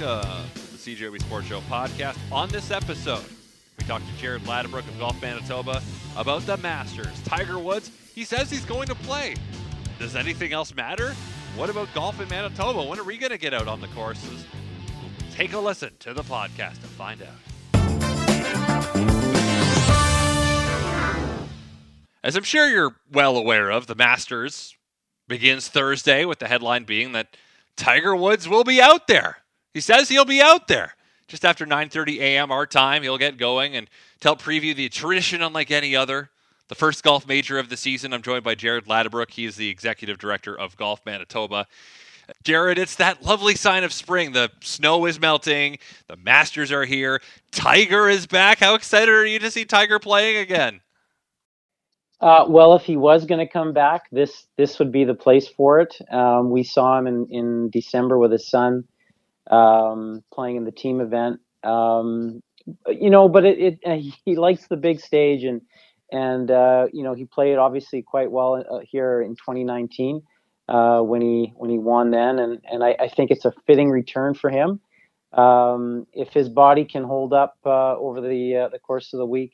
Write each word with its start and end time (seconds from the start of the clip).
Welcome 0.00 0.50
to 0.54 0.60
the 0.60 0.78
CJOB 0.78 1.20
Sports 1.20 1.46
Show 1.48 1.60
podcast. 1.62 2.16
On 2.32 2.48
this 2.48 2.70
episode, 2.70 3.24
we 3.76 3.84
talked 3.84 4.06
to 4.06 4.12
Jared 4.16 4.42
Ladobruk 4.42 4.88
of 4.88 4.98
Golf 4.98 5.20
Manitoba 5.20 5.82
about 6.16 6.46
the 6.46 6.56
Masters. 6.58 7.20
Tiger 7.24 7.58
Woods, 7.58 7.90
he 8.14 8.24
says 8.24 8.50
he's 8.50 8.64
going 8.64 8.86
to 8.88 8.94
play. 8.94 9.34
Does 9.98 10.16
anything 10.16 10.52
else 10.52 10.74
matter? 10.74 11.14
What 11.54 11.68
about 11.68 11.92
golf 11.92 12.18
in 12.18 12.28
Manitoba? 12.28 12.82
When 12.82 12.98
are 12.98 13.04
we 13.04 13.18
going 13.18 13.32
to 13.32 13.38
get 13.38 13.52
out 13.52 13.68
on 13.68 13.82
the 13.82 13.88
courses? 13.88 14.46
Take 15.32 15.52
a 15.52 15.58
listen 15.58 15.90
to 15.98 16.14
the 16.14 16.22
podcast 16.22 16.80
to 16.80 16.86
find 16.86 17.20
out. 17.22 17.28
As 22.24 22.36
I'm 22.36 22.44
sure 22.44 22.68
you're 22.68 22.96
well 23.12 23.36
aware 23.36 23.70
of, 23.70 23.86
the 23.86 23.94
Masters 23.94 24.76
begins 25.28 25.68
Thursday 25.68 26.24
with 26.24 26.38
the 26.38 26.48
headline 26.48 26.84
being 26.84 27.12
that 27.12 27.36
Tiger 27.76 28.16
Woods 28.16 28.48
will 28.48 28.64
be 28.64 28.80
out 28.80 29.06
there. 29.06 29.38
He 29.74 29.80
says 29.80 30.08
he'll 30.08 30.24
be 30.24 30.40
out 30.40 30.68
there. 30.68 30.94
Just 31.28 31.44
after 31.44 31.64
9:30 31.64 32.18
a.m. 32.18 32.50
our 32.50 32.66
time, 32.66 33.02
he'll 33.02 33.18
get 33.18 33.36
going 33.36 33.76
and 33.76 33.88
to 34.20 34.28
help 34.28 34.42
preview 34.42 34.74
the 34.74 34.88
tradition 34.88 35.42
unlike 35.42 35.70
any 35.70 35.94
other. 35.94 36.30
The 36.68 36.74
first 36.74 37.02
golf 37.02 37.26
major 37.26 37.58
of 37.58 37.68
the 37.68 37.76
season. 37.76 38.12
I'm 38.12 38.22
joined 38.22 38.44
by 38.44 38.54
Jared 38.54 38.86
Ladobruk. 38.86 39.30
He 39.30 39.44
is 39.44 39.56
the 39.56 39.68
executive 39.68 40.18
director 40.18 40.58
of 40.58 40.76
Golf 40.76 41.04
Manitoba. 41.04 41.66
Jared, 42.44 42.78
it's 42.78 42.96
that 42.96 43.22
lovely 43.22 43.54
sign 43.54 43.82
of 43.84 43.92
spring. 43.92 44.32
The 44.32 44.50
snow 44.60 45.06
is 45.06 45.20
melting. 45.20 45.78
The 46.06 46.16
Masters 46.16 46.70
are 46.70 46.84
here. 46.84 47.20
Tiger 47.50 48.08
is 48.08 48.26
back. 48.26 48.58
How 48.58 48.74
excited 48.74 49.08
are 49.08 49.26
you 49.26 49.40
to 49.40 49.50
see 49.50 49.64
Tiger 49.64 49.98
playing 49.98 50.36
again? 50.36 50.80
Uh, 52.20 52.44
well, 52.48 52.74
if 52.74 52.82
he 52.82 52.96
was 52.96 53.24
going 53.24 53.38
to 53.44 53.50
come 53.50 53.72
back, 53.72 54.02
this 54.12 54.46
this 54.56 54.78
would 54.78 54.92
be 54.92 55.04
the 55.04 55.14
place 55.14 55.48
for 55.48 55.80
it. 55.80 55.96
Um, 56.12 56.50
we 56.50 56.62
saw 56.62 56.98
him 56.98 57.06
in, 57.06 57.26
in 57.30 57.70
December 57.70 58.18
with 58.18 58.32
his 58.32 58.46
son 58.48 58.84
um, 59.50 60.22
playing 60.32 60.56
in 60.56 60.64
the 60.64 60.72
team 60.72 61.00
event. 61.00 61.40
Um, 61.62 62.42
you 62.88 63.10
know, 63.10 63.28
but 63.28 63.44
it, 63.44 63.58
it 63.58 63.78
uh, 63.86 64.10
he 64.24 64.36
likes 64.36 64.66
the 64.68 64.76
big 64.76 65.00
stage 65.00 65.44
and 65.44 65.62
and 66.12 66.50
uh, 66.50 66.86
you 66.92 67.02
know 67.04 67.14
he 67.14 67.24
played 67.24 67.56
obviously 67.58 68.02
quite 68.02 68.30
well 68.30 68.64
uh, 68.70 68.80
here 68.80 69.22
in 69.22 69.36
2019 69.36 70.22
uh, 70.68 71.00
when 71.00 71.20
he 71.20 71.52
when 71.56 71.70
he 71.70 71.78
won 71.78 72.10
then, 72.10 72.38
and 72.38 72.60
and 72.70 72.84
I, 72.84 72.96
I 73.00 73.08
think 73.08 73.30
it's 73.30 73.44
a 73.44 73.52
fitting 73.66 73.90
return 73.90 74.34
for 74.34 74.50
him. 74.50 74.80
Um, 75.32 76.06
if 76.12 76.30
his 76.32 76.48
body 76.48 76.84
can 76.84 77.04
hold 77.04 77.32
up 77.32 77.56
uh, 77.64 77.96
over 77.96 78.20
the 78.20 78.68
the 78.72 78.78
course 78.80 79.12
of 79.12 79.18
the 79.18 79.26
week 79.26 79.52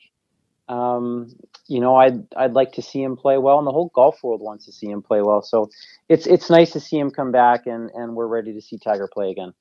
um, 0.69 1.33
you 1.67 1.79
know, 1.79 1.95
I'd 1.95 2.25
I'd 2.35 2.53
like 2.53 2.73
to 2.73 2.81
see 2.81 3.01
him 3.01 3.15
play 3.15 3.37
well, 3.37 3.57
and 3.57 3.67
the 3.67 3.71
whole 3.71 3.91
golf 3.93 4.21
world 4.23 4.41
wants 4.41 4.65
to 4.65 4.71
see 4.71 4.87
him 4.87 5.01
play 5.01 5.21
well. 5.21 5.41
So 5.41 5.69
it's 6.09 6.27
it's 6.27 6.49
nice 6.49 6.71
to 6.71 6.79
see 6.79 6.99
him 6.99 7.11
come 7.11 7.31
back, 7.31 7.67
and 7.67 7.89
and 7.93 8.15
we're 8.15 8.27
ready 8.27 8.53
to 8.53 8.61
see 8.61 8.77
Tiger 8.77 9.09
play 9.11 9.31
again. 9.31 9.53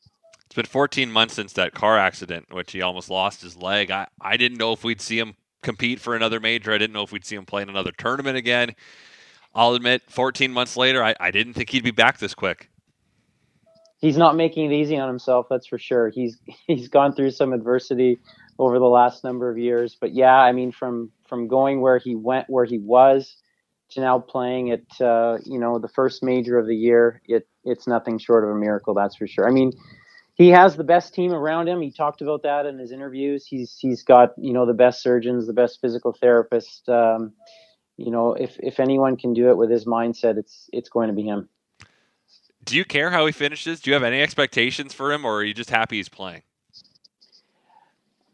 It's 0.57 0.69
been 0.69 0.73
14 0.73 1.13
months 1.13 1.35
since 1.35 1.53
that 1.53 1.75
car 1.75 1.99
accident, 1.99 2.47
which 2.51 2.73
he 2.73 2.81
almost 2.81 3.11
lost 3.11 3.43
his 3.43 3.59
leg. 3.59 3.91
I 3.91 4.07
I 4.19 4.39
didn't 4.39 4.57
know 4.57 4.73
if 4.73 4.85
we'd 4.85 5.03
see 5.03 5.19
him 5.19 5.35
compete 5.63 6.01
for 6.01 6.17
another 6.17 6.41
major. 6.41 6.73
I 6.73 6.79
didn't 6.79 6.95
know 6.95 7.03
if 7.03 7.13
we'd 7.13 7.27
see 7.27 7.37
him 7.37 7.45
play 7.45 7.61
in 7.61 7.69
another 7.69 7.93
tournament 7.99 8.39
again. 8.39 8.75
I'll 9.55 9.75
admit, 9.75 10.05
14 10.09 10.51
months 10.51 10.75
later, 10.75 11.05
I, 11.05 11.15
I 11.21 11.31
didn't 11.31 11.53
think 11.53 11.69
he'd 11.69 11.85
be 11.85 11.91
back 11.91 12.17
this 12.17 12.33
quick. 12.33 12.71
He's 13.99 14.17
not 14.17 14.35
making 14.35 14.73
it 14.73 14.75
easy 14.75 14.97
on 14.97 15.09
himself, 15.09 15.45
that's 15.51 15.67
for 15.67 15.79
sure. 15.79 16.09
He's 16.09 16.39
he's 16.67 16.89
gone 16.89 17.13
through 17.15 17.33
some 17.33 17.53
adversity 17.53 18.19
over 18.59 18.79
the 18.79 18.87
last 18.87 19.25
number 19.25 19.51
of 19.51 19.59
years. 19.59 19.99
But 20.01 20.15
yeah, 20.15 20.37
I 20.37 20.53
mean, 20.53 20.73
from 20.73 21.13
from 21.29 21.49
going 21.49 21.83
where 21.83 21.99
he 21.99 22.15
went, 22.15 22.49
where 22.49 22.65
he 22.65 22.79
was, 22.79 23.37
to 23.91 24.01
now 24.01 24.21
playing 24.21 24.71
at 24.71 25.01
uh, 25.03 25.37
you 25.45 25.59
know 25.59 25.79
the 25.79 25.91
first 25.91 26.23
major 26.23 26.57
of 26.57 26.67
the 26.67 26.77
year, 26.77 27.21
it 27.27 27.47
it's 27.63 27.87
nothing 27.87 28.19
short 28.19 28.43
of 28.43 28.49
a 28.49 28.59
miracle. 28.59 28.95
That's 28.95 29.17
for 29.17 29.27
sure. 29.27 29.47
I 29.47 29.53
mean, 29.53 29.75
he 30.37 30.51
has 30.51 30.77
the 30.77 30.85
best 30.85 31.15
team 31.15 31.33
around 31.33 31.67
him. 31.67 31.81
He 31.81 31.91
talked 31.91 32.21
about 32.21 32.43
that 32.43 32.67
in 32.67 32.79
his 32.79 32.93
interviews. 32.93 33.47
He's 33.47 33.77
he's 33.81 34.03
got 34.03 34.35
you 34.37 34.53
know 34.53 34.67
the 34.67 34.75
best 34.75 35.03
surgeons, 35.03 35.47
the 35.47 35.55
best 35.55 35.81
physical 35.81 36.15
therapists. 36.15 36.87
Um, 36.89 37.33
you 37.97 38.11
know, 38.11 38.35
if 38.35 38.57
if 38.61 38.79
anyone 38.79 39.17
can 39.17 39.33
do 39.33 39.49
it 39.49 39.57
with 39.57 39.71
his 39.71 39.87
mindset, 39.87 40.37
it's 40.37 40.69
it's 40.73 40.91
going 40.91 41.09
to 41.09 41.15
be 41.15 41.23
him. 41.23 41.49
Do 42.65 42.77
you 42.77 42.85
care 42.85 43.11
how 43.11 43.25
he 43.25 43.33
finishes? 43.33 43.81
Do 43.81 43.91
you 43.91 43.95
have 43.95 44.03
any 44.03 44.21
expectations 44.21 44.93
for 44.93 45.11
him, 45.11 45.25
or 45.25 45.37
are 45.37 45.45
you 45.45 45.55
just 45.55 45.71
happy 45.71 45.97
he's 45.97 46.11
playing? 46.11 46.43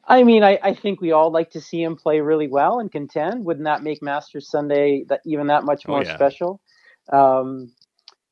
I 0.05 0.25
mean, 0.25 0.43
I, 0.43 0.59
I 0.61 0.75
think 0.75 1.01
we 1.01 1.13
all 1.13 1.31
like 1.31 1.51
to 1.53 1.61
see 1.61 1.83
him 1.83 1.95
play 1.95 2.21
really 2.21 2.49
well 2.49 2.81
and 2.81 2.91
contend. 2.91 3.45
Wouldn't 3.45 3.65
that 3.65 3.85
make 3.85 4.03
Masters 4.03 4.51
Sunday 4.51 5.05
that 5.09 5.21
even 5.25 5.47
that 5.47 5.65
much 5.65 5.85
oh, 5.87 5.93
more 5.93 6.01
oh, 6.01 6.05
yeah. 6.05 6.17
special? 6.17 6.61
Um, 7.13 7.73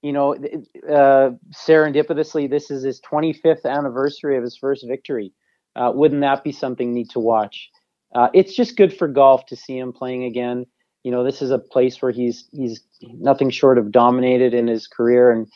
you 0.03 0.13
know, 0.13 0.35
uh, 0.35 1.31
serendipitously, 1.53 2.49
this 2.49 2.71
is 2.71 2.83
his 2.83 3.01
25th 3.01 3.65
anniversary 3.65 4.37
of 4.37 4.43
his 4.43 4.57
first 4.57 4.87
victory. 4.87 5.33
Uh, 5.77 5.93
wouldn't 5.95 6.23
that 6.23 6.43
be 6.43 6.53
something 6.53 6.95
neat 6.95 7.11
to 7.11 7.21
watch? 7.21 7.71
Uh, 8.15 8.29
it's 8.35 8.55
just 8.55 8.77
good 8.77 8.97
for 8.97 9.07
golf 9.07 9.47
to 9.47 9.57
see 9.57 9.79
him 9.79 9.93
playing 9.93 10.25
again. 10.25 10.67
You 11.05 11.13
know, 11.13 11.25
this 11.25 11.43
is 11.43 11.51
a 11.51 11.59
place 11.59 12.03
where 12.03 12.13
he's 12.13 12.49
he's 12.53 12.83
nothing 13.01 13.51
short 13.51 13.79
of 13.79 13.93
dominated 13.93 14.53
in 14.53 14.67
his 14.67 14.87
career, 14.87 15.31
and 15.31 15.47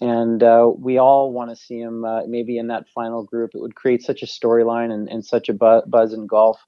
and 0.00 0.42
uh, 0.42 0.70
we 0.76 0.98
all 0.98 1.32
want 1.32 1.50
to 1.50 1.56
see 1.56 1.78
him 1.78 2.04
uh, 2.04 2.26
maybe 2.26 2.56
in 2.56 2.68
that 2.68 2.88
final 2.94 3.24
group. 3.24 3.50
It 3.54 3.60
would 3.60 3.74
create 3.74 4.02
such 4.02 4.22
a 4.22 4.26
storyline 4.26 4.92
and, 4.92 5.08
and, 5.08 5.24
such 5.24 5.48
a 5.48 5.52
bu- 5.52 5.86
buzz 5.86 6.12
in 6.12 6.26
golf. 6.26 6.58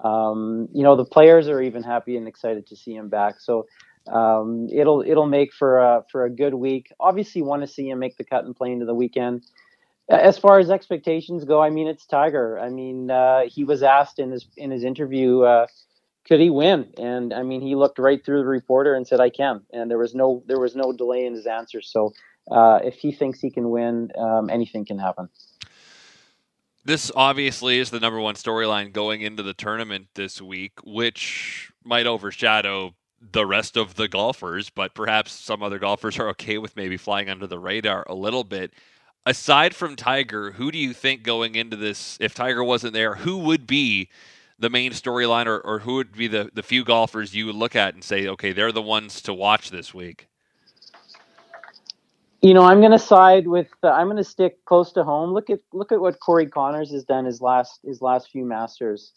Um, 0.00 0.68
you 0.74 0.82
know, 0.82 0.94
the 0.94 1.04
players 1.04 1.48
are 1.48 1.62
even 1.62 1.82
happy 1.82 2.16
and 2.16 2.28
excited 2.28 2.66
to 2.66 2.76
see 2.76 2.94
him 2.94 3.08
back. 3.08 3.40
So 3.40 3.66
um, 4.08 4.68
it'll 4.72 5.02
it'll 5.02 5.26
make 5.26 5.52
for 5.52 5.78
a, 5.78 6.04
for 6.10 6.24
a 6.24 6.30
good 6.30 6.54
week. 6.54 6.92
Obviously, 7.00 7.42
want 7.42 7.62
to 7.62 7.68
see 7.68 7.88
him 7.88 7.98
make 7.98 8.16
the 8.16 8.24
cut 8.24 8.44
and 8.44 8.54
play 8.54 8.72
into 8.72 8.86
the 8.86 8.94
weekend. 8.94 9.44
As 10.08 10.38
far 10.38 10.60
as 10.60 10.70
expectations 10.70 11.44
go, 11.44 11.60
I 11.60 11.70
mean, 11.70 11.88
it's 11.88 12.06
Tiger. 12.06 12.60
I 12.60 12.68
mean, 12.68 13.10
uh, 13.10 13.42
he 13.48 13.64
was 13.64 13.82
asked 13.82 14.18
in 14.18 14.30
his 14.30 14.46
in 14.56 14.70
his 14.70 14.84
interview 14.84 15.40
uh, 15.40 15.66
could 16.26 16.40
he 16.40 16.50
win? 16.50 16.92
And 16.98 17.32
I 17.32 17.42
mean, 17.42 17.60
he 17.60 17.74
looked 17.74 17.98
right 17.98 18.24
through 18.24 18.40
the 18.40 18.46
reporter 18.46 18.94
and 18.94 19.06
said, 19.06 19.20
"I 19.20 19.30
can." 19.30 19.62
And 19.72 19.90
there 19.90 19.98
was 19.98 20.14
no 20.14 20.42
there 20.46 20.58
was 20.58 20.74
no 20.74 20.92
delay 20.92 21.24
in 21.24 21.34
his 21.34 21.46
answer. 21.46 21.80
So 21.80 22.12
uh, 22.50 22.80
if 22.82 22.94
he 22.94 23.12
thinks 23.12 23.40
he 23.40 23.50
can 23.50 23.70
win, 23.70 24.10
um, 24.18 24.50
anything 24.50 24.84
can 24.84 24.98
happen. 24.98 25.28
This 26.84 27.10
obviously 27.16 27.78
is 27.78 27.90
the 27.90 28.00
number 28.00 28.20
one 28.20 28.34
storyline 28.34 28.92
going 28.92 29.20
into 29.20 29.42
the 29.42 29.54
tournament 29.54 30.08
this 30.14 30.40
week, 30.40 30.72
which 30.84 31.72
might 31.84 32.06
overshadow 32.06 32.94
the 33.32 33.46
rest 33.46 33.76
of 33.76 33.94
the 33.94 34.08
golfers, 34.08 34.70
but 34.70 34.94
perhaps 34.94 35.32
some 35.32 35.62
other 35.62 35.78
golfers 35.78 36.18
are 36.18 36.28
okay 36.30 36.58
with 36.58 36.76
maybe 36.76 36.96
flying 36.96 37.28
under 37.28 37.46
the 37.46 37.58
radar 37.58 38.04
a 38.08 38.14
little 38.14 38.44
bit. 38.44 38.72
Aside 39.24 39.74
from 39.74 39.96
Tiger, 39.96 40.52
who 40.52 40.70
do 40.70 40.78
you 40.78 40.92
think 40.92 41.22
going 41.22 41.56
into 41.56 41.76
this, 41.76 42.16
if 42.20 42.34
Tiger 42.34 42.62
wasn't 42.62 42.92
there, 42.92 43.16
who 43.16 43.38
would 43.38 43.66
be 43.66 44.08
the 44.58 44.70
main 44.70 44.92
storyline 44.92 45.46
or, 45.46 45.58
or 45.60 45.80
who 45.80 45.96
would 45.96 46.12
be 46.12 46.28
the, 46.28 46.50
the 46.54 46.62
few 46.62 46.84
golfers 46.84 47.34
you 47.34 47.46
would 47.46 47.56
look 47.56 47.74
at 47.74 47.94
and 47.94 48.04
say, 48.04 48.28
okay, 48.28 48.52
they're 48.52 48.72
the 48.72 48.80
ones 48.80 49.20
to 49.22 49.34
watch 49.34 49.70
this 49.70 49.92
week? 49.92 50.28
you 52.42 52.54
know, 52.54 52.62
I'm 52.62 52.80
going 52.80 52.92
to 52.92 52.98
side 52.98 53.48
with. 53.48 53.68
Uh, 53.82 53.90
I'm 53.90 54.06
going 54.06 54.18
to 54.18 54.24
stick 54.24 54.64
close 54.66 54.92
to 54.92 55.04
home. 55.04 55.32
Look 55.32 55.50
at 55.50 55.60
look 55.72 55.90
at 55.90 56.00
what 56.00 56.20
Corey 56.20 56.46
Conners 56.46 56.92
has 56.92 57.04
done 57.04 57.24
his 57.24 57.40
last 57.40 57.80
his 57.84 58.02
last 58.02 58.30
few 58.30 58.44
Masters, 58.44 59.12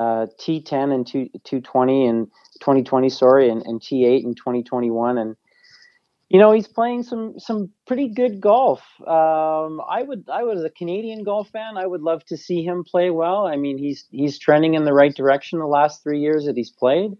uh, 0.00 0.26
T10 0.38 0.94
and 0.94 1.06
2 1.06 1.28
220 1.44 2.06
and 2.06 2.26
2020, 2.60 3.10
sorry, 3.10 3.50
and, 3.50 3.62
and 3.66 3.80
T8 3.82 4.24
in 4.24 4.34
2021, 4.34 5.18
and 5.18 5.36
you 6.30 6.38
know 6.38 6.52
he's 6.52 6.66
playing 6.66 7.02
some 7.02 7.38
some 7.38 7.70
pretty 7.86 8.08
good 8.08 8.40
golf. 8.40 8.80
Um, 9.00 9.82
I 9.86 10.02
would 10.02 10.24
I 10.32 10.44
was 10.44 10.64
a 10.64 10.70
Canadian 10.70 11.22
golf 11.22 11.50
fan. 11.50 11.76
I 11.76 11.86
would 11.86 12.00
love 12.00 12.24
to 12.26 12.38
see 12.38 12.64
him 12.64 12.82
play 12.82 13.10
well. 13.10 13.46
I 13.46 13.56
mean 13.56 13.76
he's 13.76 14.06
he's 14.10 14.38
trending 14.38 14.72
in 14.72 14.84
the 14.84 14.94
right 14.94 15.14
direction 15.14 15.58
the 15.58 15.66
last 15.66 16.02
three 16.02 16.20
years 16.20 16.46
that 16.46 16.56
he's 16.56 16.70
played. 16.70 17.12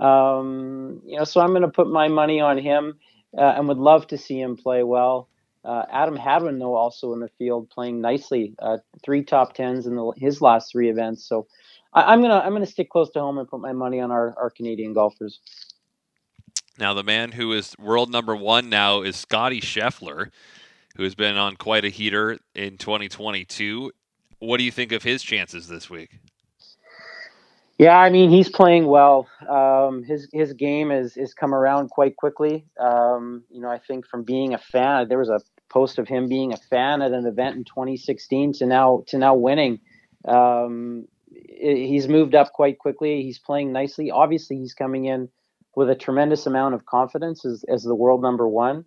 Um, 0.00 1.02
you 1.06 1.18
know, 1.18 1.24
so 1.24 1.40
I'm 1.40 1.50
going 1.50 1.62
to 1.62 1.68
put 1.68 1.88
my 1.88 2.08
money 2.08 2.40
on 2.40 2.58
him 2.58 2.98
uh, 3.38 3.54
and 3.56 3.68
would 3.68 3.78
love 3.78 4.08
to 4.08 4.18
see 4.18 4.40
him 4.40 4.56
play 4.56 4.82
well. 4.82 5.28
Uh, 5.64 5.84
Adam 5.90 6.16
Hadwin, 6.16 6.58
though, 6.58 6.76
also 6.76 7.12
in 7.12 7.20
the 7.20 7.30
field 7.38 7.70
playing 7.70 8.00
nicely, 8.00 8.54
uh, 8.60 8.76
three 9.04 9.24
top 9.24 9.54
tens 9.54 9.86
in 9.86 9.96
the, 9.96 10.12
his 10.16 10.40
last 10.40 10.70
three 10.70 10.90
events. 10.90 11.26
So 11.26 11.46
I, 11.96 12.12
am 12.12 12.20
gonna 12.20 12.38
I'm 12.38 12.52
gonna 12.52 12.66
stick 12.66 12.90
close 12.90 13.10
to 13.10 13.20
home 13.20 13.38
and 13.38 13.48
put 13.48 13.60
my 13.60 13.72
money 13.72 14.00
on 14.00 14.10
our, 14.10 14.34
our 14.38 14.50
Canadian 14.50 14.92
golfers. 14.92 15.40
Now, 16.78 16.92
the 16.92 17.02
man 17.02 17.32
who 17.32 17.52
is 17.52 17.74
world 17.78 18.10
number 18.10 18.36
one 18.36 18.68
now 18.68 19.00
is 19.00 19.16
Scotty 19.16 19.62
Scheffler, 19.62 20.30
who 20.96 21.04
has 21.04 21.14
been 21.14 21.38
on 21.38 21.56
quite 21.56 21.86
a 21.86 21.88
heater 21.88 22.38
in 22.54 22.76
2022. 22.76 23.90
What 24.40 24.58
do 24.58 24.64
you 24.64 24.70
think 24.70 24.92
of 24.92 25.02
his 25.02 25.22
chances 25.22 25.68
this 25.68 25.88
week? 25.88 26.18
Yeah, 27.78 27.96
I 27.98 28.10
mean 28.10 28.30
he's 28.30 28.50
playing 28.50 28.86
well. 28.86 29.26
Um, 29.48 30.02
his 30.02 30.28
his 30.32 30.52
game 30.52 30.90
is 30.90 31.16
is 31.16 31.32
come 31.32 31.54
around 31.54 31.88
quite 31.88 32.16
quickly. 32.16 32.66
Um, 32.78 33.44
you 33.50 33.60
know, 33.60 33.70
I 33.70 33.78
think 33.78 34.06
from 34.06 34.22
being 34.22 34.52
a 34.52 34.58
fan, 34.58 35.08
there 35.08 35.18
was 35.18 35.30
a 35.30 35.40
post 35.70 35.98
of 35.98 36.08
him 36.08 36.28
being 36.28 36.52
a 36.52 36.56
fan 36.56 37.00
at 37.00 37.12
an 37.12 37.26
event 37.26 37.56
in 37.56 37.64
2016 37.64 38.54
to 38.54 38.66
now 38.66 39.04
to 39.08 39.18
now 39.18 39.34
winning. 39.34 39.80
Um, 40.26 41.06
he's 41.58 42.08
moved 42.08 42.34
up 42.34 42.52
quite 42.52 42.78
quickly. 42.78 43.22
He's 43.22 43.38
playing 43.38 43.72
nicely. 43.72 44.10
Obviously, 44.10 44.56
he's 44.56 44.74
coming 44.74 45.06
in 45.06 45.28
with 45.74 45.90
a 45.90 45.94
tremendous 45.94 46.46
amount 46.46 46.74
of 46.74 46.86
confidence 46.86 47.44
as 47.44 47.64
as 47.68 47.82
the 47.82 47.94
world 47.94 48.22
number 48.22 48.48
one. 48.48 48.84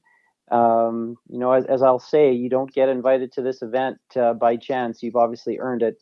um, 0.51 1.17
you 1.29 1.37
know, 1.37 1.51
as, 1.51 1.65
as, 1.65 1.81
I'll 1.81 1.99
say, 1.99 2.31
you 2.31 2.49
don't 2.49 2.73
get 2.73 2.89
invited 2.89 3.31
to 3.33 3.41
this 3.41 3.61
event 3.61 3.99
uh, 4.15 4.33
by 4.33 4.55
chance. 4.57 5.03
You've 5.03 5.15
obviously 5.15 5.59
earned 5.59 5.83
it. 5.83 6.01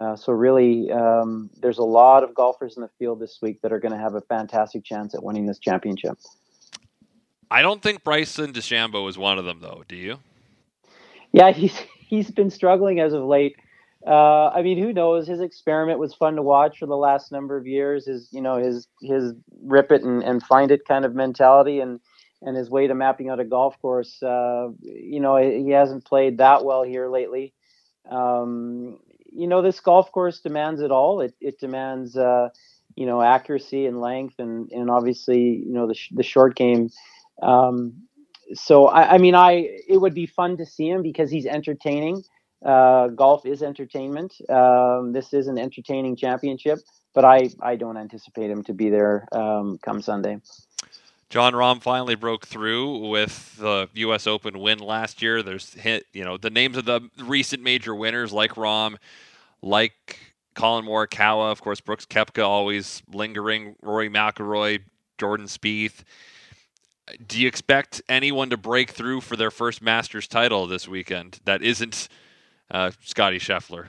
Uh, 0.00 0.14
so 0.14 0.32
really, 0.32 0.90
um, 0.92 1.50
there's 1.60 1.78
a 1.78 1.84
lot 1.84 2.22
of 2.22 2.34
golfers 2.34 2.76
in 2.76 2.82
the 2.82 2.90
field 2.98 3.18
this 3.18 3.38
week 3.42 3.60
that 3.62 3.72
are 3.72 3.80
going 3.80 3.92
to 3.92 3.98
have 3.98 4.14
a 4.14 4.20
fantastic 4.22 4.84
chance 4.84 5.14
at 5.14 5.22
winning 5.22 5.46
this 5.46 5.58
championship. 5.58 6.16
I 7.50 7.62
don't 7.62 7.82
think 7.82 8.04
Bryson 8.04 8.52
DeChambeau 8.52 9.08
is 9.08 9.18
one 9.18 9.38
of 9.38 9.44
them, 9.44 9.58
though. 9.60 9.82
Do 9.88 9.96
you? 9.96 10.18
Yeah, 11.32 11.50
he's 11.50 11.76
he's 11.98 12.30
been 12.30 12.50
struggling 12.50 13.00
as 13.00 13.12
of 13.12 13.24
late. 13.24 13.56
Uh, 14.06 14.48
I 14.48 14.62
mean, 14.62 14.78
who 14.78 14.92
knows? 14.92 15.26
His 15.26 15.40
experiment 15.40 15.98
was 15.98 16.14
fun 16.14 16.36
to 16.36 16.42
watch 16.42 16.78
for 16.78 16.86
the 16.86 16.96
last 16.96 17.32
number 17.32 17.56
of 17.56 17.66
years. 17.66 18.06
His, 18.06 18.28
you 18.32 18.40
know, 18.40 18.56
his 18.56 18.86
his 19.02 19.34
rip 19.62 19.90
it 19.90 20.02
and, 20.02 20.22
and 20.22 20.42
find 20.42 20.70
it 20.70 20.86
kind 20.86 21.04
of 21.04 21.14
mentality, 21.14 21.80
and 21.80 22.00
and 22.42 22.56
his 22.56 22.70
way 22.70 22.86
to 22.86 22.94
mapping 22.94 23.28
out 23.28 23.40
a 23.40 23.44
golf 23.44 23.80
course. 23.80 24.22
Uh, 24.22 24.68
you 24.82 25.20
know, 25.20 25.36
he 25.36 25.70
hasn't 25.70 26.04
played 26.04 26.38
that 26.38 26.64
well 26.64 26.84
here 26.84 27.08
lately. 27.08 27.52
Um, 28.08 28.98
you 29.32 29.48
know, 29.48 29.62
this 29.62 29.80
golf 29.80 30.10
course 30.12 30.40
demands 30.40 30.80
it 30.80 30.92
all. 30.92 31.20
It 31.20 31.34
it 31.40 31.58
demands 31.58 32.16
uh, 32.16 32.50
you 32.94 33.04
know 33.04 33.20
accuracy 33.20 33.86
and 33.86 34.00
length, 34.00 34.36
and 34.38 34.70
and 34.70 34.90
obviously 34.90 35.40
you 35.66 35.72
know 35.72 35.88
the 35.88 35.94
sh- 35.94 36.12
the 36.14 36.22
short 36.22 36.54
game. 36.54 36.88
Um, 37.42 37.94
so 38.54 38.86
I, 38.86 39.14
I 39.14 39.18
mean, 39.18 39.34
I 39.34 39.68
it 39.88 40.00
would 40.00 40.14
be 40.14 40.26
fun 40.26 40.56
to 40.58 40.66
see 40.66 40.88
him 40.88 41.02
because 41.02 41.30
he's 41.30 41.46
entertaining. 41.46 42.22
Uh, 42.64 43.08
golf 43.08 43.46
is 43.46 43.62
entertainment. 43.62 44.34
Um, 44.48 45.12
this 45.12 45.32
is 45.32 45.46
an 45.46 45.58
entertaining 45.58 46.16
championship, 46.16 46.78
but 47.14 47.24
I 47.24 47.50
I 47.60 47.76
don't 47.76 47.96
anticipate 47.96 48.50
him 48.50 48.64
to 48.64 48.72
be 48.72 48.90
there 48.90 49.26
um, 49.32 49.78
come 49.82 50.02
Sunday. 50.02 50.40
Jon 51.30 51.52
Rahm 51.52 51.82
finally 51.82 52.14
broke 52.14 52.46
through 52.46 53.08
with 53.08 53.58
the 53.58 53.88
U.S. 53.94 54.26
Open 54.26 54.58
win 54.60 54.78
last 54.78 55.20
year. 55.20 55.42
There's 55.42 55.74
hit, 55.74 56.06
you 56.14 56.24
know, 56.24 56.38
the 56.38 56.48
names 56.48 56.78
of 56.78 56.86
the 56.86 57.02
recent 57.18 57.62
major 57.62 57.94
winners 57.94 58.32
like 58.32 58.52
Rahm, 58.54 58.96
like 59.60 60.18
Collin 60.54 60.86
Morikawa, 60.86 61.52
of 61.52 61.60
course, 61.60 61.80
Brooks 61.82 62.06
Koepka 62.06 62.44
always 62.44 63.02
lingering, 63.12 63.76
Rory 63.82 64.08
McIlroy, 64.08 64.80
Jordan 65.18 65.46
Spieth. 65.46 66.02
Do 67.26 67.38
you 67.38 67.46
expect 67.46 68.00
anyone 68.08 68.48
to 68.50 68.56
break 68.56 68.90
through 68.90 69.20
for 69.20 69.36
their 69.36 69.50
first 69.50 69.82
Masters 69.82 70.26
title 70.26 70.66
this 70.66 70.88
weekend 70.88 71.40
that 71.44 71.62
isn't 71.62 72.08
uh, 72.70 72.90
Scotty 73.00 73.38
Scheffler? 73.38 73.88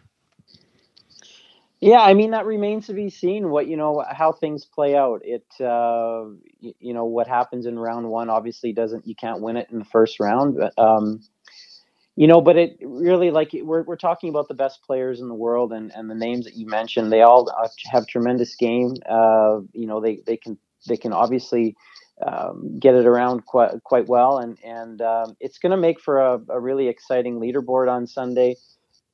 Yeah, 1.82 2.02
I 2.02 2.14
mean 2.14 2.32
that 2.32 2.46
remains 2.46 2.88
to 2.88 2.94
be 2.94 3.10
seen. 3.10 3.50
What 3.50 3.68
you 3.68 3.78
know, 3.78 4.04
how 4.10 4.34
things 4.34 4.66
play 4.66 4.98
out. 4.98 5.22
It, 5.24 5.46
uh, 5.62 6.26
you 6.60 6.94
know, 6.94 7.06
what 7.06 7.28
happens 7.28 7.66
in 7.66 7.80
round 7.80 8.10
one 8.10 8.30
obviously 8.30 8.74
doesn't. 8.74 9.08
You 9.08 9.16
can't 9.16 9.42
win 9.42 9.56
it 9.56 9.70
in 9.72 9.80
the 9.80 9.86
first 9.86 10.20
round. 10.20 10.58
But, 10.58 10.78
um, 10.78 11.22
you 12.18 12.28
know, 12.28 12.42
but 12.42 12.58
it 12.58 12.78
really 12.84 13.32
like 13.32 13.52
we're 13.54 13.84
we're 13.84 13.96
talking 13.96 14.30
about 14.30 14.50
the 14.50 14.54
best 14.56 14.82
players 14.84 15.22
in 15.22 15.30
the 15.30 15.34
world, 15.34 15.72
and 15.72 15.90
and 15.96 16.10
the 16.10 16.16
names 16.16 16.44
that 16.44 16.56
you 16.56 16.68
mentioned, 16.68 17.14
they 17.14 17.22
all 17.22 17.50
have 17.90 18.06
tremendous 18.08 18.56
game. 18.56 18.96
Uh, 19.10 19.60
you 19.72 19.88
know, 19.88 20.02
they 20.02 20.22
they 20.28 20.36
can 20.36 20.58
they 20.86 20.98
can 20.98 21.14
obviously 21.14 21.78
um, 22.26 22.80
get 22.80 22.96
it 22.96 23.06
around 23.06 23.46
quite 23.46 23.84
quite 23.84 24.08
well, 24.08 24.38
and 24.38 24.58
and 24.64 25.02
um, 25.02 25.38
it's 25.40 25.58
going 25.58 25.72
to 25.72 25.78
make 25.78 26.00
for 26.00 26.20
a, 26.20 26.42
a 26.50 26.60
really 26.60 26.88
exciting 26.88 27.40
leaderboard 27.40 27.90
on 27.92 28.08
Sunday 28.08 28.56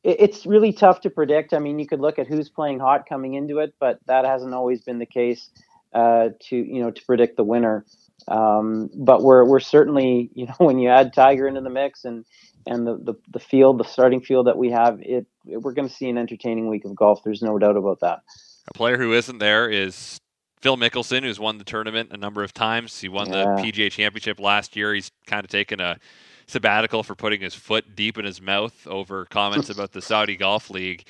it's 0.06 0.46
really 0.46 0.72
tough 0.72 1.02
to 1.02 1.10
predict. 1.10 1.52
I 1.52 1.58
mean, 1.58 1.80
you 1.80 1.88
could 1.88 2.00
look 2.00 2.20
at 2.20 2.28
who's 2.28 2.48
playing 2.48 2.80
hot 2.80 3.10
coming 3.10 3.34
into 3.34 3.58
it, 3.58 3.74
but 3.80 4.00
that 4.06 4.24
hasn't 4.24 4.54
always 4.54 4.82
been 4.82 5.00
the 5.00 5.06
case 5.08 5.50
uh, 5.94 6.30
to 6.42 6.56
you 6.56 6.80
know 6.80 6.92
to 6.92 7.06
predict 7.06 7.38
the 7.38 7.44
winner. 7.44 7.86
Um, 8.28 8.90
but 8.94 9.24
we're 9.24 9.46
we're 9.46 9.60
certainly 9.60 10.30
you 10.36 10.46
know 10.46 10.54
when 10.58 10.78
you 10.78 10.90
add 10.90 11.14
Tiger 11.14 11.48
into 11.48 11.62
the 11.62 11.72
mix 11.72 12.06
and 12.06 12.24
and 12.68 12.86
the, 12.86 12.98
the, 12.98 13.14
the 13.32 13.40
field, 13.40 13.80
the 13.80 13.84
starting 13.84 14.22
field 14.22 14.48
that 14.48 14.58
we 14.58 14.72
have, 14.72 15.00
it, 15.02 15.28
it 15.46 15.62
we're 15.62 15.74
going 15.74 15.88
to 15.88 15.94
see 15.94 16.10
an 16.10 16.18
entertaining 16.18 16.68
week 16.68 16.84
of 16.84 16.96
golf. 16.96 17.22
There's 17.24 17.44
no 17.44 17.60
doubt 17.60 17.78
about 17.78 18.00
that. 18.00 18.22
A 18.68 18.74
player 18.74 18.98
who 18.98 19.14
isn't 19.14 19.38
there 19.38 19.70
is 19.70 20.18
Phil 20.66 20.78
Mickelson, 20.78 21.22
who's 21.22 21.40
won 21.40 21.60
the 21.60 21.64
tournament 21.64 22.10
a 22.12 22.18
number 22.18 22.44
of 22.44 22.52
times. 22.52 23.00
He 23.00 23.08
won 23.08 23.32
yeah. 23.32 23.44
the 23.44 23.62
PGA 23.62 23.92
Championship 23.92 24.40
last 24.40 24.76
year. 24.76 24.96
He's 24.96 25.12
kind 25.28 25.46
of 25.46 25.52
taken 25.52 25.80
a 25.80 26.00
sabbatical 26.48 27.04
for 27.04 27.14
putting 27.14 27.40
his 27.40 27.54
foot 27.54 27.96
deep 27.96 28.18
in 28.18 28.26
his 28.26 28.42
mouth 28.42 28.88
over 28.88 29.26
comments 29.26 29.70
about 29.76 29.92
the 29.92 30.02
Saudi 30.02 30.36
Golf 30.36 30.72
League. 30.72 31.06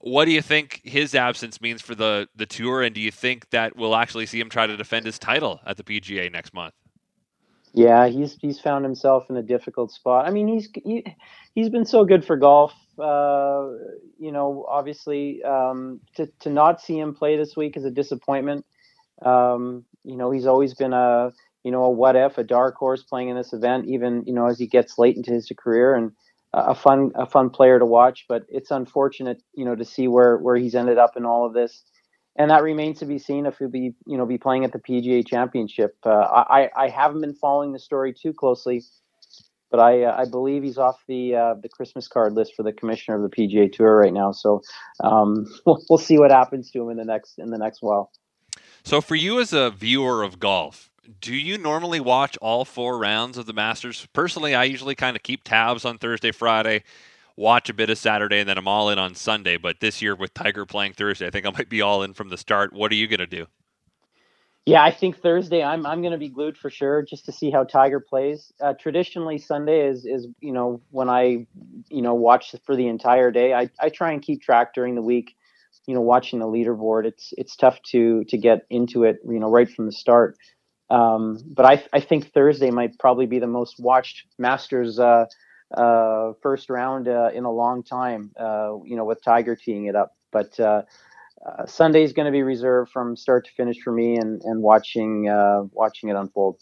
What 0.00 0.24
do 0.24 0.32
you 0.32 0.42
think 0.42 0.80
his 0.82 1.14
absence 1.14 1.60
means 1.60 1.82
for 1.82 1.94
the 1.94 2.28
the 2.34 2.46
tour, 2.46 2.82
and 2.82 2.92
do 2.92 3.00
you 3.00 3.12
think 3.12 3.48
that 3.50 3.76
we'll 3.76 3.94
actually 3.94 4.26
see 4.26 4.40
him 4.40 4.50
try 4.50 4.66
to 4.66 4.76
defend 4.76 5.06
his 5.06 5.20
title 5.20 5.60
at 5.64 5.76
the 5.76 5.84
PGA 5.84 6.32
next 6.32 6.52
month? 6.52 6.74
Yeah, 7.74 8.08
he's 8.08 8.36
he's 8.40 8.60
found 8.60 8.84
himself 8.84 9.30
in 9.30 9.38
a 9.38 9.42
difficult 9.44 9.92
spot. 9.92 10.26
I 10.28 10.32
mean, 10.32 10.48
he's 10.48 10.70
he, 10.84 11.04
he's 11.54 11.70
been 11.70 11.86
so 11.86 12.04
good 12.04 12.26
for 12.26 12.36
golf. 12.36 12.74
Uh, 12.98 13.70
you 14.18 14.32
know, 14.32 14.66
obviously, 14.68 15.42
um, 15.44 16.00
to 16.16 16.28
to 16.40 16.50
not 16.50 16.82
see 16.82 16.98
him 16.98 17.14
play 17.14 17.38
this 17.38 17.56
week 17.56 17.76
is 17.78 17.86
a 17.86 17.92
disappointment. 17.92 18.66
Um, 19.24 19.84
you 20.04 20.16
know, 20.16 20.30
he's 20.32 20.46
always 20.46 20.74
been 20.74 20.92
a 20.94 21.32
you 21.64 21.72
know, 21.72 21.84
a 21.84 21.90
what 21.90 22.16
if, 22.16 22.38
a 22.38 22.44
dark 22.44 22.76
horse 22.76 23.02
playing 23.04 23.28
in 23.30 23.36
this 23.36 23.52
event, 23.52 23.86
even 23.88 24.24
you 24.26 24.34
know 24.34 24.46
as 24.48 24.58
he 24.58 24.66
gets 24.68 24.98
late 24.98 25.16
into 25.16 25.32
his 25.32 25.50
career, 25.58 25.94
and 25.94 26.12
a 26.54 26.74
fun 26.74 27.12
a 27.16 27.26
fun 27.26 27.50
player 27.50 27.78
to 27.78 27.86
watch. 27.86 28.26
But 28.28 28.44
it's 28.48 28.70
unfortunate, 28.72 29.42
you 29.54 29.64
know, 29.64 29.76
to 29.76 29.84
see 29.84 30.08
where 30.08 30.38
where 30.38 30.56
he's 30.56 30.76
ended 30.76 30.98
up 30.98 31.16
in 31.16 31.26
all 31.26 31.46
of 31.46 31.54
this, 31.54 31.84
and 32.36 32.50
that 32.50 32.62
remains 32.62 32.98
to 32.98 33.06
be 33.06 33.18
seen 33.18 33.46
if 33.46 33.58
he'll 33.58 33.68
be 33.68 33.94
you 34.06 34.16
know 34.16 34.26
be 34.26 34.38
playing 34.38 34.64
at 34.64 34.72
the 34.72 34.78
PGA 34.78 35.26
Championship. 35.26 35.96
Uh, 36.04 36.10
I 36.10 36.70
I 36.76 36.88
haven't 36.88 37.20
been 37.20 37.34
following 37.34 37.72
the 37.72 37.78
story 37.78 38.12
too 38.12 38.32
closely, 38.32 38.82
but 39.70 39.80
I 39.80 40.04
uh, 40.04 40.16
I 40.16 40.24
believe 40.28 40.62
he's 40.62 40.78
off 40.78 41.02
the 41.06 41.34
uh, 41.34 41.54
the 41.54 41.68
Christmas 41.68 42.08
card 42.08 42.34
list 42.34 42.54
for 42.56 42.62
the 42.62 42.72
commissioner 42.72 43.22
of 43.22 43.30
the 43.30 43.36
PGA 43.36 43.72
Tour 43.72 43.96
right 43.96 44.12
now. 44.12 44.32
So 44.32 44.62
um, 45.02 45.46
we'll, 45.66 45.82
we'll 45.88 45.98
see 45.98 46.18
what 46.18 46.30
happens 46.30 46.70
to 46.72 46.82
him 46.82 46.90
in 46.90 46.96
the 46.96 47.04
next 47.04 47.38
in 47.38 47.50
the 47.50 47.58
next 47.58 47.82
while. 47.82 48.10
So 48.82 49.00
for 49.00 49.14
you 49.14 49.40
as 49.40 49.52
a 49.52 49.70
viewer 49.70 50.22
of 50.22 50.38
golf, 50.38 50.90
do 51.20 51.34
you 51.34 51.58
normally 51.58 52.00
watch 52.00 52.36
all 52.38 52.64
four 52.64 52.98
rounds 52.98 53.38
of 53.38 53.46
the 53.46 53.52
Masters? 53.52 54.06
Personally, 54.12 54.54
I 54.54 54.64
usually 54.64 54.94
kind 54.94 55.16
of 55.16 55.22
keep 55.22 55.42
tabs 55.44 55.84
on 55.84 55.98
Thursday, 55.98 56.32
Friday, 56.32 56.82
watch 57.36 57.68
a 57.68 57.74
bit 57.74 57.90
of 57.90 57.98
Saturday, 57.98 58.40
and 58.40 58.48
then 58.48 58.58
I'm 58.58 58.68
all 58.68 58.90
in 58.90 58.98
on 58.98 59.14
Sunday. 59.14 59.56
But 59.56 59.80
this 59.80 60.00
year 60.02 60.14
with 60.14 60.34
Tiger 60.34 60.66
playing 60.66 60.94
Thursday, 60.94 61.26
I 61.26 61.30
think 61.30 61.46
I 61.46 61.50
might 61.50 61.68
be 61.68 61.82
all 61.82 62.02
in 62.02 62.14
from 62.14 62.28
the 62.28 62.38
start. 62.38 62.72
What 62.72 62.92
are 62.92 62.96
you 62.96 63.06
going 63.06 63.20
to 63.20 63.26
do? 63.26 63.46
Yeah, 64.66 64.82
I 64.82 64.92
think 64.92 65.20
Thursday 65.20 65.62
I'm 65.62 65.84
I'm 65.84 66.00
going 66.00 66.12
to 66.12 66.18
be 66.18 66.30
glued 66.30 66.56
for 66.56 66.70
sure 66.70 67.02
just 67.02 67.26
to 67.26 67.32
see 67.32 67.50
how 67.50 67.64
Tiger 67.64 68.00
plays. 68.00 68.50
Uh, 68.60 68.72
traditionally, 68.72 69.36
Sunday 69.36 69.86
is 69.86 70.06
is 70.06 70.26
you 70.40 70.52
know 70.52 70.80
when 70.90 71.10
I 71.10 71.46
you 71.90 72.00
know 72.00 72.14
watch 72.14 72.54
for 72.64 72.74
the 72.74 72.86
entire 72.88 73.30
day. 73.30 73.52
I, 73.52 73.68
I 73.78 73.90
try 73.90 74.12
and 74.12 74.22
keep 74.22 74.40
track 74.40 74.72
during 74.72 74.94
the 74.94 75.02
week. 75.02 75.36
You 75.86 75.94
know, 75.94 76.00
watching 76.00 76.38
the 76.38 76.46
leaderboard, 76.46 77.04
it's 77.04 77.34
it's 77.36 77.56
tough 77.56 77.78
to 77.90 78.24
to 78.24 78.38
get 78.38 78.64
into 78.70 79.04
it. 79.04 79.18
You 79.28 79.38
know, 79.38 79.50
right 79.50 79.70
from 79.70 79.84
the 79.84 79.92
start. 79.92 80.38
Um, 80.88 81.40
but 81.46 81.66
I, 81.66 81.84
I 81.92 82.00
think 82.00 82.32
Thursday 82.32 82.70
might 82.70 82.98
probably 82.98 83.26
be 83.26 83.38
the 83.38 83.46
most 83.46 83.80
watched 83.80 84.26
Masters 84.38 84.98
uh, 84.98 85.26
uh, 85.76 86.32
first 86.42 86.70
round 86.70 87.08
uh, 87.08 87.30
in 87.34 87.44
a 87.44 87.50
long 87.52 87.82
time. 87.82 88.30
Uh, 88.38 88.78
you 88.84 88.96
know, 88.96 89.04
with 89.04 89.22
Tiger 89.22 89.56
teeing 89.56 89.86
it 89.86 89.96
up. 89.96 90.16
But 90.32 90.58
uh, 90.58 90.82
uh, 91.44 91.66
Sunday 91.66 92.02
is 92.02 92.12
going 92.12 92.26
to 92.26 92.32
be 92.32 92.42
reserved 92.42 92.90
from 92.90 93.16
start 93.16 93.46
to 93.46 93.52
finish 93.52 93.80
for 93.82 93.92
me, 93.92 94.16
and 94.16 94.42
and 94.42 94.62
watching 94.62 95.24
watching 95.72 96.08
it 96.08 96.16
unfold. 96.16 96.60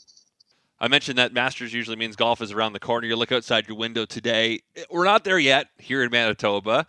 I 0.83 0.89
mentioned 0.89 1.17
that 1.19 1.33
Masters 1.33 1.73
usually 1.73 1.97
means 1.97 2.17
golf 2.17 2.43
is 2.43 2.51
around 2.51 2.73
the 2.73 2.81
corner. 2.81 3.07
You 3.07 3.15
look 3.15 3.31
outside 3.31 3.69
your 3.69 3.77
window 3.77 4.05
today. 4.05 4.63
We're 4.91 5.05
not 5.05 5.23
there 5.23 5.39
yet 5.39 5.69
here 5.79 6.03
in 6.03 6.11
Manitoba, 6.11 6.89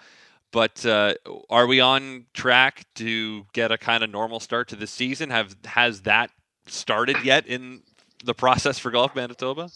but 0.51 0.84
uh, 0.84 1.13
are 1.50 1.68
we 1.68 1.80
on 1.80 2.25
track 2.34 2.86
to 2.96 3.46
get 3.53 3.72
a 3.72 3.77
kind 3.77 4.03
of 4.03 4.10
normal 4.10 4.39
start 4.39 4.70
to 4.70 4.75
the 4.75 4.88
season? 4.88 5.30
Have 5.30 5.56
has 5.65 6.01
that 6.01 6.32
started 6.65 7.18
yet 7.24 7.46
in 7.46 7.84
the 8.24 8.34
process 8.34 8.80
for 8.80 8.89
Golf 8.89 9.15
Manitoba? 9.15 9.70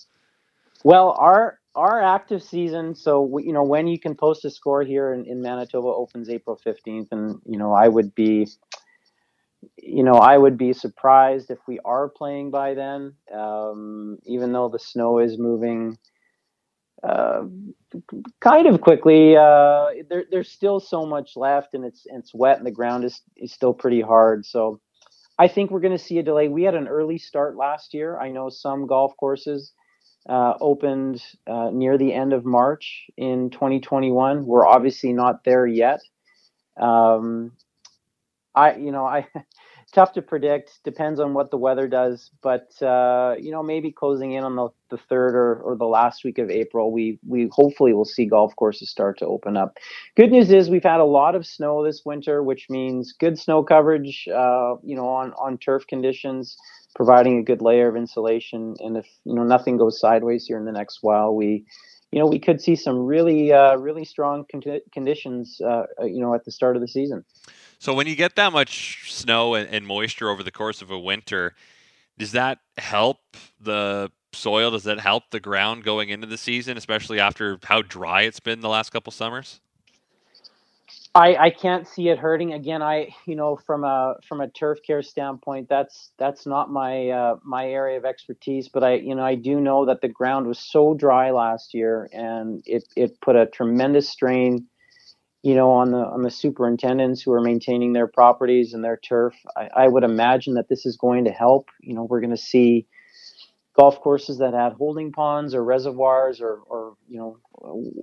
Well, 0.84 1.16
our 1.20 1.60
our 1.78 2.02
active 2.02 2.42
season, 2.42 2.96
so 2.96 3.38
you 3.38 3.54
know 3.54 3.64
when 3.64 3.88
you 3.88 4.00
can 4.00 4.16
post 4.16 4.44
a 4.46 4.50
score 4.50 4.84
here 4.84 5.14
in, 5.14 5.26
in 5.26 5.42
Manitoba 5.42 5.88
opens 5.88 6.28
April 6.28 6.56
fifteenth, 6.56 7.10
and 7.12 7.40
you 7.46 7.58
know 7.58 7.72
I 7.72 7.88
would 7.88 8.16
be, 8.16 8.48
you 9.78 10.04
know 10.04 10.16
I 10.16 10.38
would 10.38 10.58
be 10.58 10.74
surprised 10.74 11.52
if 11.52 11.60
we 11.68 11.80
are 11.86 12.10
playing 12.10 12.52
by 12.52 12.74
then, 12.74 13.14
um, 13.34 14.18
even 14.26 14.52
though 14.52 14.70
the 14.70 14.80
snow 14.80 15.20
is 15.20 15.38
moving. 15.38 15.98
Uh, 17.04 17.44
kind 18.40 18.66
of 18.66 18.82
quickly. 18.82 19.38
Uh, 19.38 19.86
there, 20.10 20.26
there's 20.32 20.52
still 20.52 20.80
so 20.80 21.06
much 21.06 21.38
left, 21.38 21.76
and 21.76 21.86
it's 21.86 22.08
it's 22.08 22.34
wet, 22.34 22.58
and 22.58 22.66
the 22.66 22.72
ground 22.72 23.06
is 23.06 23.22
is 23.38 23.54
still 23.54 23.74
pretty 23.74 24.02
hard. 24.02 24.46
So 24.48 24.82
I 25.38 25.48
think 25.48 25.70
we're 25.70 25.80
going 25.80 25.98
to 25.98 26.04
see 26.04 26.18
a 26.18 26.24
delay. 26.24 26.48
We 26.48 26.64
had 26.64 26.74
an 26.74 26.88
early 26.88 27.20
start 27.20 27.56
last 27.56 27.94
year. 27.94 28.20
I 28.20 28.32
know 28.32 28.50
some 28.50 28.88
golf 28.88 29.14
courses 29.18 29.74
uh, 30.28 30.54
opened 30.60 31.24
uh, 31.48 31.70
near 31.72 31.98
the 31.98 32.14
end 32.14 32.34
of 32.34 32.46
March 32.46 33.08
in 33.18 33.50
2021. 33.50 34.46
We're 34.46 34.68
obviously 34.68 35.14
not 35.14 35.44
there 35.44 35.66
yet. 35.66 36.02
Um, 36.80 37.54
I, 38.54 38.76
you 38.76 38.92
know, 38.92 39.06
I 39.06 39.28
tough 39.94 40.14
to 40.14 40.22
predict. 40.22 40.80
Depends 40.84 41.20
on 41.20 41.34
what 41.34 41.52
the 41.52 41.58
weather 41.58 41.88
does, 41.88 42.30
but 42.42 42.70
uh, 42.82 43.36
you 43.40 43.52
know, 43.52 43.64
maybe 43.64 43.92
closing 43.92 44.34
in 44.34 44.44
on 44.44 44.56
the, 44.56 44.70
the 44.90 44.98
third 44.98 45.36
or, 45.36 45.56
or 45.62 45.76
the 45.78 45.86
last 45.86 46.24
week 46.24 46.40
of 46.40 46.50
April, 46.50 46.92
we 46.92 47.20
we 47.26 47.50
hopefully 47.52 47.94
will 47.94 48.06
see 48.06 48.26
golf 48.26 48.56
courses 48.56 48.90
start 48.90 49.18
to 49.20 49.26
open 49.26 49.56
up. 49.56 49.78
Good 50.16 50.32
news 50.32 50.52
is 50.52 50.70
we've 50.70 50.84
had 50.84 51.00
a 51.00 51.06
lot 51.06 51.36
of 51.36 51.46
snow 51.46 51.84
this 51.84 52.02
winter, 52.06 52.44
which 52.44 52.70
means 52.70 53.14
good 53.14 53.40
snow 53.40 53.64
coverage. 53.64 54.28
Uh, 54.28 54.76
you 54.84 54.96
know, 54.96 55.08
on 55.08 55.34
on 55.34 55.58
turf 55.58 55.88
conditions, 55.88 56.58
providing 56.98 57.38
a 57.38 57.44
good 57.44 57.62
layer 57.62 57.88
of 57.88 57.96
insulation. 57.96 58.76
And 58.80 58.98
if 58.98 59.08
you 59.24 59.36
know 59.36 59.44
nothing 59.44 59.78
goes 59.78 60.00
sideways 60.00 60.46
here 60.48 60.58
in 60.58 60.66
the 60.66 60.72
next 60.72 61.00
while, 61.02 61.34
we 61.34 61.64
you 62.12 62.20
know 62.20 62.26
we 62.26 62.40
could 62.40 62.60
see 62.60 62.76
some 62.76 62.98
really 63.06 63.54
uh, 63.54 63.78
really 63.78 64.04
strong 64.04 64.46
con- 64.52 64.82
conditions. 64.92 65.62
Uh, 65.62 65.84
you 66.02 66.20
know, 66.20 66.34
at 66.34 66.44
the 66.44 66.52
start 66.52 66.76
of 66.76 66.82
the 66.82 66.88
season. 66.88 67.24
So 67.80 67.94
when 67.94 68.08
you 68.08 68.16
get 68.16 68.36
that 68.36 68.52
much 68.52 69.14
snow 69.14 69.54
and, 69.54 69.70
and 69.70 69.86
moisture 69.86 70.30
over 70.30 70.42
the 70.42 70.52
course 70.52 70.82
of 70.82 70.90
a 70.90 70.98
winter, 70.98 71.54
does 72.18 72.32
that 72.32 72.58
help 72.80 73.20
the 73.62 74.12
soil? 74.34 74.72
Does 74.72 74.84
that 74.84 75.00
help 75.00 75.30
the 75.30 75.40
ground 75.40 75.84
going 75.84 76.10
into 76.10 76.26
the 76.26 76.40
season, 76.40 76.78
especially 76.78 77.20
after 77.20 77.60
how 77.64 77.84
dry 77.84 78.24
it's 78.24 78.40
been 78.40 78.62
the 78.62 78.70
last 78.70 78.90
couple 78.90 79.12
summers? 79.12 79.62
I, 81.18 81.36
I 81.46 81.50
can't 81.50 81.88
see 81.88 82.10
it 82.10 82.20
hurting. 82.20 82.54
Again, 82.54 82.84
I 82.84 83.10
you 83.26 83.36
know 83.36 83.58
from 83.66 83.84
a 83.84 84.16
from 84.30 84.42
a 84.42 84.50
turf 84.50 84.80
care 84.86 85.02
standpoint, 85.02 85.68
that's 85.70 86.12
that's 86.20 86.46
not 86.46 86.72
my 86.72 87.10
uh, 87.10 87.36
my 87.44 87.68
area 87.68 87.98
of 87.98 88.06
expertise. 88.06 88.70
But 88.70 88.84
I 88.84 88.94
you 88.96 89.16
know 89.16 89.24
I 89.24 89.36
do 89.36 89.60
know 89.60 89.88
that 89.88 90.02
the 90.02 90.10
ground 90.10 90.48
was 90.48 90.60
so 90.60 90.94
dry 90.94 91.32
last 91.32 91.74
year, 91.74 92.08
and 92.14 92.62
it 92.66 92.84
it 92.96 93.20
put 93.22 93.36
a 93.36 93.48
tremendous 93.48 94.10
strain 94.10 94.68
you 95.44 95.56
know, 95.56 95.72
on 95.72 95.92
the 95.92 96.00
on 96.00 96.24
the 96.24 96.32
superintendents 96.32 97.22
who 97.22 97.32
are 97.32 97.42
maintaining 97.42 97.94
their 97.94 98.08
properties 98.08 98.74
and 98.74 98.84
their 98.84 98.98
turf. 98.98 99.34
I, 99.56 99.70
I 99.76 99.88
would 99.88 100.04
imagine 100.04 100.56
that 100.56 100.70
this 100.70 100.86
is 100.86 100.98
going 100.98 101.26
to 101.26 101.32
help. 101.32 101.70
You 101.82 101.96
know, 101.96 102.04
we're 102.04 102.22
going 102.22 102.32
to 102.32 102.38
see 102.38 102.88
golf 103.78 104.02
courses 104.02 104.40
that 104.40 104.54
had 104.54 104.74
holding 104.74 105.12
ponds 105.12 105.54
or 105.56 105.64
reservoirs 105.64 106.42
or, 106.42 106.60
or 106.68 106.96
you 107.10 107.20
know 107.20 107.38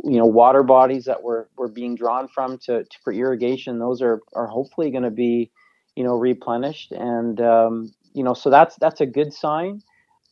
you 0.05 0.19
know 0.19 0.27
water 0.27 0.63
bodies 0.63 1.05
that 1.07 1.23
were, 1.23 1.49
were 1.57 1.69
being 1.69 1.97
drawn 1.97 2.29
from 2.29 2.59
to, 2.59 2.85
to 2.85 2.99
for 3.05 3.13
irrigation 3.13 3.79
those 3.79 4.03
are 4.03 4.21
are 4.35 4.47
hopefully 4.47 4.91
going 4.91 5.05
to 5.05 5.11
be 5.11 5.51
you 5.97 6.05
know 6.05 6.15
replenished 6.15 6.93
and 6.93 7.41
um, 7.41 7.93
you 8.15 8.25
know 8.25 8.35
so 8.35 8.51
that's 8.51 8.77
that's 8.77 9.01
a 9.01 9.07
good 9.07 9.33
sign 9.33 9.81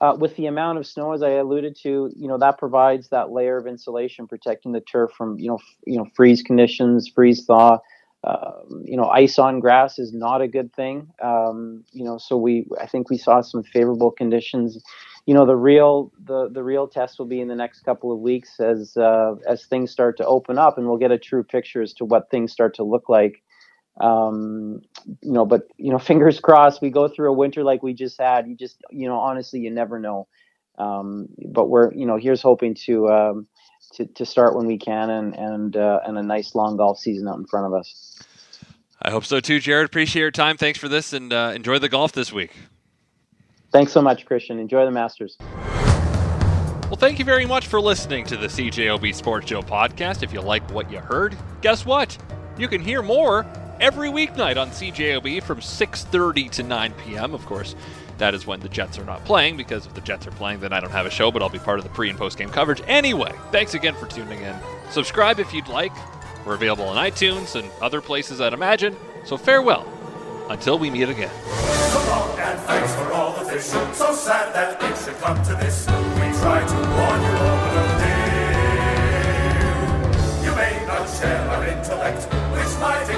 uh, 0.00 0.16
with 0.18 0.37
the 0.37 0.46
amount 0.46 0.78
of 0.78 0.87
snow, 0.87 1.12
as 1.12 1.25
I 1.25 1.30
alluded 1.32 1.76
to, 1.84 2.12
you 2.16 2.28
know 2.28 2.38
that 2.38 2.58
provides 2.58 3.08
that 3.11 3.32
layer 3.32 3.58
of 3.58 3.66
insulation, 3.66 4.28
protecting 4.28 4.72
the 4.72 4.82
turf 4.82 5.12
from 5.18 5.40
you 5.40 5.49
know 5.49 5.56
f- 5.56 5.76
you 5.87 5.99
know 5.99 6.06
freeze 6.16 6.42
conditions, 6.42 7.08
freeze 7.08 7.46
thaw. 7.46 7.78
Uh, 8.24 8.60
you 8.84 8.96
know, 8.96 9.06
ice 9.06 9.38
on 9.38 9.60
grass 9.60 9.98
is 9.98 10.12
not 10.12 10.42
a 10.42 10.48
good 10.48 10.72
thing. 10.74 11.08
Um, 11.22 11.84
you 11.92 12.04
know, 12.04 12.18
so 12.18 12.36
we 12.36 12.66
I 12.80 12.86
think 12.86 13.10
we 13.10 13.18
saw 13.18 13.40
some 13.40 13.62
favorable 13.64 14.12
conditions. 14.12 14.82
You 15.26 15.34
know, 15.34 15.46
the 15.46 15.56
real 15.56 16.12
the 16.24 16.48
the 16.50 16.62
real 16.62 16.86
test 16.88 17.18
will 17.18 17.26
be 17.26 17.40
in 17.40 17.48
the 17.48 17.56
next 17.56 17.80
couple 17.80 18.12
of 18.12 18.20
weeks 18.20 18.60
as 18.60 18.96
uh, 18.96 19.34
as 19.48 19.66
things 19.66 19.90
start 19.90 20.16
to 20.18 20.26
open 20.26 20.58
up, 20.58 20.78
and 20.78 20.86
we'll 20.86 20.98
get 20.98 21.10
a 21.12 21.18
true 21.18 21.42
picture 21.42 21.82
as 21.82 21.94
to 21.94 22.04
what 22.04 22.30
things 22.30 22.52
start 22.52 22.74
to 22.76 22.84
look 22.84 23.08
like 23.08 23.42
um, 24.00 24.82
you 25.22 25.32
know, 25.32 25.44
but 25.46 25.68
you 25.76 25.90
know, 25.92 25.98
fingers 26.10 26.40
crossed, 26.40 26.82
we 26.82 26.90
go 26.90 27.08
through 27.08 27.30
a 27.30 27.36
winter 27.36 27.64
like 27.64 27.82
we 27.82 27.94
just 27.94 28.20
had. 28.20 28.48
You 28.48 28.56
just, 28.56 28.78
you 28.90 29.08
know, 29.08 29.18
honestly, 29.18 29.60
you 29.60 29.70
never 29.70 29.98
know. 29.98 30.28
Um, 30.78 31.28
but 31.52 31.68
we're, 31.68 31.92
you 31.94 32.06
know, 32.06 32.16
here's 32.16 32.42
hoping 32.42 32.74
to 32.86 33.08
um, 33.08 33.46
to 33.92 34.06
to 34.06 34.26
start 34.26 34.56
when 34.56 34.66
we 34.66 34.78
can, 34.78 35.11
and 35.11 35.34
and 35.34 35.76
uh, 35.76 36.00
and 36.06 36.18
a 36.18 36.22
nice 36.22 36.54
long 36.54 36.76
golf 36.76 36.99
season 36.99 37.28
out 37.28 37.38
in 37.38 37.46
front 37.46 37.66
of 37.66 37.75
us. 37.75 38.18
I 39.00 39.11
hope 39.11 39.25
so 39.25 39.40
too, 39.40 39.58
Jared. 39.58 39.87
Appreciate 39.87 40.20
your 40.20 40.30
time. 40.30 40.56
Thanks 40.56 40.78
for 40.78 40.88
this, 40.88 41.12
and 41.12 41.32
uh, 41.32 41.52
enjoy 41.54 41.78
the 41.78 41.88
golf 41.88 42.12
this 42.12 42.32
week. 42.32 42.52
Thanks 43.72 43.92
so 43.92 44.02
much, 44.02 44.26
Christian. 44.26 44.58
Enjoy 44.58 44.84
the 44.84 44.90
Masters. 44.90 45.37
Well, 46.92 46.99
thank 46.99 47.18
you 47.18 47.25
very 47.25 47.46
much 47.46 47.68
for 47.68 47.80
listening 47.80 48.26
to 48.26 48.37
the 48.37 48.49
CJOB 48.49 49.14
Sports 49.14 49.49
Show 49.49 49.62
podcast. 49.62 50.22
If 50.22 50.32
you 50.32 50.42
like 50.42 50.70
what 50.70 50.90
you 50.92 50.99
heard, 50.99 51.34
guess 51.62 51.87
what? 51.87 52.18
You 52.58 52.68
can 52.68 52.82
hear 52.82 53.00
more 53.00 53.46
every 53.80 54.11
weeknight 54.11 54.61
on 54.61 54.68
CJOB 54.70 55.42
from 55.42 55.61
6:30 55.61 56.50
to 56.50 56.62
9 56.62 56.92
p.m. 57.04 57.34
Of 57.34 57.46
course, 57.46 57.75
that 58.19 58.35
is 58.35 58.47
when 58.47 58.61
the 58.61 58.69
Jets 58.69 58.99
are 58.99 59.04
not 59.04 59.25
playing 59.25 59.57
because 59.57 59.87
if 59.87 59.95
the 59.95 60.00
Jets 60.00 60.26
are 60.26 60.33
playing, 60.33 60.61
then 60.61 60.73
I 60.73 60.81
don't 60.81 60.90
have 60.90 61.07
a 61.07 61.11
show, 61.11 61.31
but 61.31 61.42
I'll 61.42 61.49
be 61.49 61.59
part 61.59 61.78
of 61.78 61.85
the 61.85 61.90
pre 61.90 62.09
and 62.11 62.19
post 62.19 62.38
game 62.38 62.50
coverage 62.50 62.83
anyway. 62.87 63.33
Thanks 63.50 63.75
again 63.75 63.95
for 63.95 64.07
tuning 64.07 64.40
in. 64.40 64.54
Subscribe 64.90 65.40
if 65.40 65.52
you'd 65.52 65.69
like. 65.69 65.92
We're 66.45 66.54
available 66.54 66.85
on 66.85 66.97
iTunes 66.97 67.54
and 67.59 67.71
other 67.81 68.00
places, 68.00 68.40
I'd 68.40 68.52
imagine. 68.52 68.97
So 69.25 69.37
farewell 69.37 69.87
until 70.50 70.78
we 70.78 70.90
meet 70.90 71.09
again. 71.09 71.31
And 72.38 72.61
thanks 72.61 72.95
for 72.95 73.12
all 73.12 73.33
the 73.38 73.50
fish. 73.50 73.64
So 73.64 74.12
sad 74.12 74.54
that 74.54 74.83
it 74.83 74.97
should 75.04 75.19
come 75.21 75.42
to 75.45 75.54
this. 75.54 75.87
We 75.87 76.33
to 76.33 76.76
warn 76.97 77.23
you 77.23 77.33
dear. 78.02 78.33
You 80.45 80.52
may 80.57 80.85
not 80.87 81.09
share 81.09 81.49
our 81.49 81.66
intellect, 81.66 82.25
which 82.52 82.81
might 82.81 83.09